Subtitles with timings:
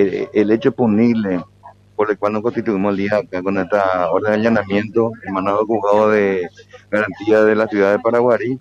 [0.00, 1.42] el, el hecho punible
[1.96, 6.10] por el cual nos constituimos el día acá con esta orden de allanamiento emanado juzgado
[6.10, 6.48] de
[6.90, 8.58] garantía de la ciudad de Paraguarí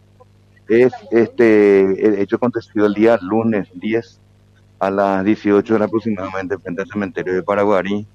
[0.67, 4.20] es este el hecho acontecido el día lunes 10
[4.79, 8.07] a las 18 horas aproximadamente frente al cementerio de Paraguarí.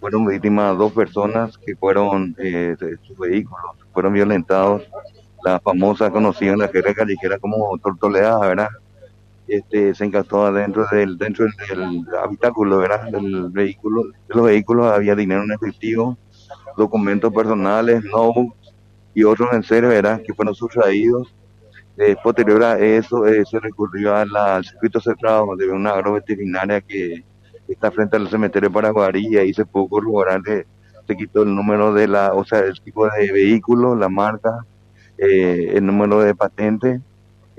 [0.00, 2.74] Fueron víctimas dos personas que fueron, eh,
[3.06, 4.82] sus vehículos, fueron violentados.
[5.44, 8.68] La famosa conocida en la guerra callejera como Tortoleada, ¿verdad?
[9.50, 13.10] Este, se encastó adentro del, dentro del, habitáculo, ¿verdad?
[13.10, 14.04] Del vehículo.
[14.04, 16.16] De los vehículos había dinero en efectivo,
[16.76, 18.32] documentos personales, no
[19.12, 20.22] y otros en serio, ¿verdad?
[20.24, 21.34] Que fueron sustraídos
[21.96, 27.22] eh, posterior a eso, eh, se recurrió a al circuito cerrado de una agroveterinaria que
[27.68, 30.64] está frente al cementerio Paraguarí y ahí se pudo corroborar que
[31.06, 34.64] se quitó el número de la, o sea, el tipo de vehículo, la marca,
[35.18, 37.00] eh, el número de patente,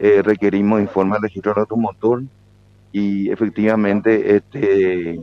[0.04, 2.24] eh, requerimos informe del registro de automotor
[2.92, 5.22] y efectivamente este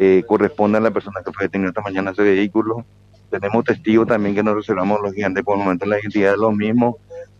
[0.00, 2.84] eh, corresponde a la persona que fue detenida esta mañana ese vehículo.
[3.30, 6.52] Tenemos testigos también que nos reservamos los gigantes por el momento la identidad de los
[6.56, 6.96] mismos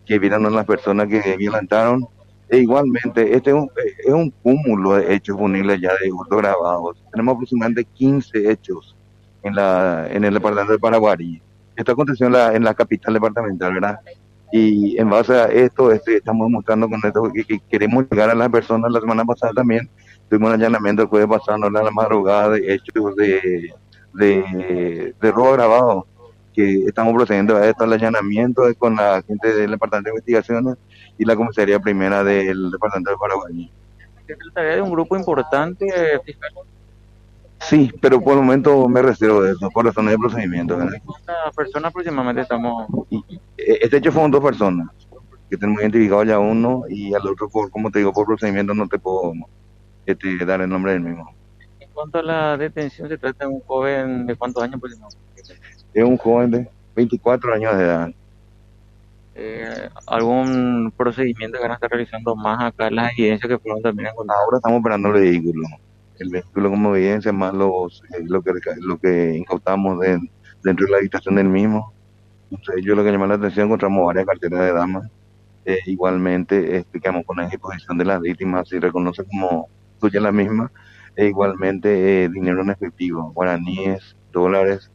[0.07, 2.07] que vieron a las personas que violentaron.
[2.49, 7.03] E igualmente, este es un, cúmulo de hechos punibles ya de hurto grabados.
[7.11, 8.95] Tenemos aproximadamente 15 hechos
[9.43, 11.43] en, la, en el departamento de Paraguarí.
[11.75, 13.99] Esto aconteció en la, en la capital departamental, ¿verdad?
[14.57, 18.37] Y en base a esto, este, estamos mostrando con esto que, que queremos llegar a
[18.37, 18.93] las personas.
[18.93, 19.91] La semana pasada también
[20.31, 23.75] tuvimos un allanamiento el jueves pasado, la madrugada, de hechos de,
[24.13, 26.07] de, de robo grabado
[26.55, 30.77] que estamos procediendo a esto, al allanamiento con la gente del Departamento de Investigaciones
[31.19, 33.73] y la Comisaría Primera del Departamento de Paraguay.
[34.25, 35.85] Se trataría de un grupo importante,
[36.25, 36.53] fiscal.
[37.59, 40.77] Sí, pero por el momento me reservo de eso, por razones de procedimiento.
[40.77, 42.87] ¿Cuántas personas aproximadamente estamos?
[43.67, 44.89] Eh, este hecho fueron dos personas,
[45.51, 48.89] que tenemos identificado ya uno y al otro, por, como te digo, por procedimiento no
[48.89, 49.33] te puedo
[50.07, 51.35] este, dar el nombre del mismo.
[51.81, 55.19] En cuanto a la detención, se trata de un joven de cuántos años aproximadamente.
[55.93, 58.11] Es un joven de 24 años de edad.
[59.37, 64.09] Eh, ¿Algún procedimiento que van a estar realizando más acá las evidencias que fueron también
[64.11, 64.43] encontradas?
[64.45, 65.67] Ahora estamos operando el vehículo.
[66.19, 70.21] El vehículo como evidencia más los, eh, lo, que, lo que incautamos de-
[70.63, 71.93] dentro de la habitación del mismo.
[72.51, 75.11] Entonces, yo lo que llamó la atención, encontramos varias carteras de damas.
[75.65, 79.69] Eh, igualmente, este, quedamos con la disposición de las víctimas, si reconoce como
[80.01, 80.71] suya la misma.
[81.17, 84.91] E igualmente, eh, dinero en efectivo, guaraníes, dólares,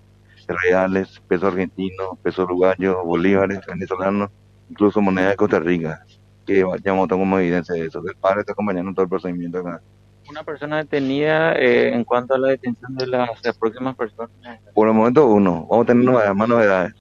[0.48, 4.30] reales, peso argentino, peso uruguayo, bolívares, venezolanos,
[4.70, 6.06] incluso moneda de Costa Rica,
[6.46, 8.02] que llamamos como evidencia de eso.
[8.08, 9.82] El padre está acompañando todo el procedimiento acá.
[10.30, 14.30] Una persona detenida eh, en cuanto a la detención de las, las próximas personas.
[14.76, 15.66] Por el momento uno.
[15.70, 16.94] Vamos a tener más novedades.